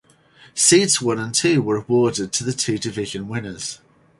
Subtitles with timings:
[0.55, 3.77] Seeds one and two were awarded to the two division winners.